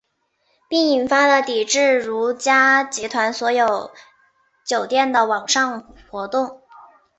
[0.67, 3.91] 并引发了抵制如家集团所有
[4.65, 6.61] 酒店的网上活动。